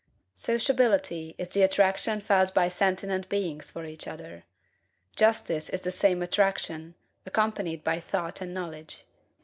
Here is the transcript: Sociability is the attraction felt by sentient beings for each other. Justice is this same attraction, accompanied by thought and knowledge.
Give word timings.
Sociability 0.33 1.35
is 1.37 1.49
the 1.49 1.61
attraction 1.61 2.21
felt 2.21 2.55
by 2.55 2.67
sentient 2.69 3.29
beings 3.29 3.69
for 3.69 3.85
each 3.85 4.07
other. 4.07 4.45
Justice 5.15 5.69
is 5.69 5.81
this 5.81 5.95
same 5.99 6.23
attraction, 6.23 6.95
accompanied 7.23 7.83
by 7.83 7.99
thought 7.99 8.41
and 8.41 8.51
knowledge. 8.51 9.05